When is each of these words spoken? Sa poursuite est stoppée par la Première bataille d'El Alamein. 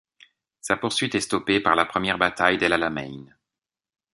Sa 0.61 0.77
poursuite 0.77 1.13
est 1.13 1.21
stoppée 1.21 1.59
par 1.59 1.75
la 1.75 1.85
Première 1.85 2.17
bataille 2.17 2.57
d'El 2.57 2.73
Alamein. 2.73 3.37